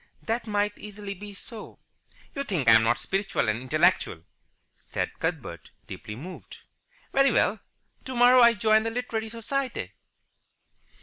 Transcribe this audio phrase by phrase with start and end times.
[0.23, 1.77] "That might easily be so."
[2.33, 4.23] "You think I'm not spiritual and intellectual,"
[4.73, 6.57] said Cuthbert, deeply moved.
[7.13, 7.59] "Very well.
[8.03, 9.91] Tomorrow I join the Literary Society."